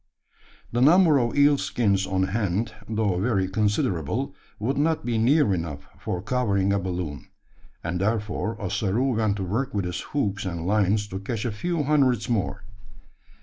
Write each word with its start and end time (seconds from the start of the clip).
The 0.71 0.81
number 0.81 1.19
of 1.19 1.37
eel 1.37 1.59
skins 1.59 2.07
on 2.07 2.23
hand, 2.29 2.73
though 2.89 3.19
very 3.19 3.47
considerable, 3.47 4.33
would 4.57 4.75
not 4.79 5.05
be 5.05 5.19
near 5.19 5.53
enough 5.53 5.85
for 5.99 6.23
covering 6.23 6.73
a 6.73 6.79
balloon; 6.79 7.27
and 7.83 8.01
therefore 8.01 8.59
Ossaroo 8.59 9.15
went 9.17 9.35
to 9.35 9.43
work 9.43 9.75
with 9.75 9.85
his 9.85 10.01
hooks 10.01 10.43
and 10.43 10.65
lines 10.65 11.07
to 11.09 11.19
catch 11.19 11.45
a 11.45 11.51
few 11.51 11.83
hundreds 11.83 12.27
more. 12.27 12.63